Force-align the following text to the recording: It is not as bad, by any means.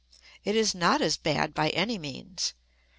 It 0.43 0.55
is 0.55 0.73
not 0.73 0.99
as 1.03 1.15
bad, 1.15 1.53
by 1.53 1.69
any 1.69 1.99
means. 1.99 2.55